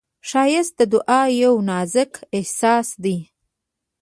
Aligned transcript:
ښایست 0.29 0.73
د 0.79 0.81
دعا 0.93 1.21
یو 1.43 1.53
نازک 1.69 2.13
احساس 2.37 2.87
دی 3.03 3.17